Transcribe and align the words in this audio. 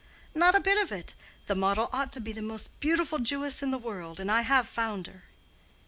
"Not 0.33 0.55
a 0.55 0.59
bit 0.59 0.81
of 0.81 0.91
it. 0.91 1.13
The 1.45 1.53
model 1.53 1.87
ought 1.93 2.11
to 2.13 2.19
be 2.19 2.31
the 2.31 2.41
most 2.41 2.69
beautiful 2.79 3.19
Jewess 3.19 3.61
in 3.61 3.69
the 3.69 3.77
world, 3.77 4.19
and 4.19 4.31
I 4.31 4.41
have 4.41 4.67
found 4.67 5.05
her." 5.05 5.25